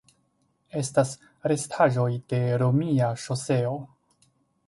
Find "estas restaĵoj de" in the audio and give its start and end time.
0.79-2.41